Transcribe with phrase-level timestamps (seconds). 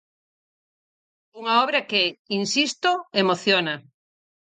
[1.39, 2.03] Unha obra que,
[2.39, 2.89] insisto,
[3.21, 3.75] emociona.